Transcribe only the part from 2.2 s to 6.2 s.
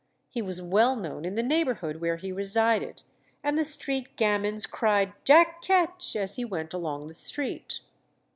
resided, and the street gamins cried "Jack Ketch"